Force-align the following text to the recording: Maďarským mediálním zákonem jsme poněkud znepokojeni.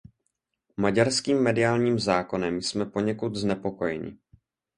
Maďarským 0.77 1.41
mediálním 1.43 1.99
zákonem 1.99 2.61
jsme 2.61 2.85
poněkud 2.85 3.35
znepokojeni. 3.35 4.17